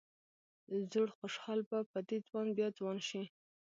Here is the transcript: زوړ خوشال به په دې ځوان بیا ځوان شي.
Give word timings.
زوړ 0.91 1.07
خوشال 1.17 1.59
به 1.69 1.77
په 1.91 1.99
دې 2.07 2.17
ځوان 2.27 2.47
بیا 2.57 2.67
ځوان 2.79 2.97
شي. 3.07 3.23